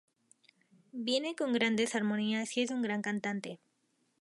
Viene 0.93 1.35
con 1.35 1.53
grandes 1.53 1.93
armonías, 1.93 2.57
y 2.57 2.63
es 2.63 2.71
un 2.71 2.81
gran 2.81 3.03
cantante. 3.03 3.59